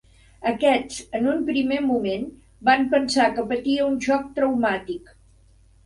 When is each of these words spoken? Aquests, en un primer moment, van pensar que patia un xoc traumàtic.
Aquests, 0.51 0.97
en 1.19 1.27
un 1.33 1.43
primer 1.51 1.77
moment, 1.91 2.25
van 2.73 2.89
pensar 2.97 3.31
que 3.39 3.47
patia 3.55 3.87
un 3.93 4.05
xoc 4.11 4.29
traumàtic. 4.41 5.19